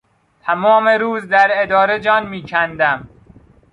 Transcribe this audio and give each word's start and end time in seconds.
تمام 0.43 0.87
روز 0.87 1.27
در 1.27 1.49
اداره 1.63 1.99
جان 1.99 2.29
میکندم. 2.29 3.09